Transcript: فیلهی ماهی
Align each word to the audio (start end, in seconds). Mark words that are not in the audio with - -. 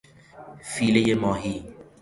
فیلهی 0.63 1.13
ماهی 1.13 1.63